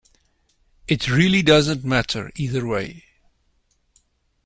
It 0.87 1.07
really 1.11 1.43
doesn't 1.43 1.85
matter 1.85 2.31
either 2.33 2.65
way. 2.65 3.05